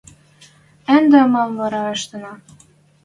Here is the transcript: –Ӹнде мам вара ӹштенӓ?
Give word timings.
–Ӹнде 0.95 1.21
мам 1.33 1.51
вара 1.59 1.81
ӹштенӓ? 1.95 2.33